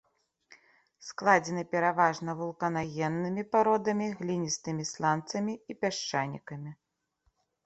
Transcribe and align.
Складзены 1.07 1.63
пераважна 1.75 2.35
вулканагеннымі 2.39 3.43
пародамі, 3.53 4.09
гліністымі 4.23 4.83
сланцамі 4.95 5.53
і 5.75 5.77
пясчанікамі. 5.83 6.71